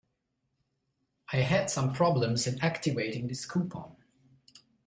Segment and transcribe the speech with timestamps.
[1.31, 3.97] I had some problems in activating this coupon.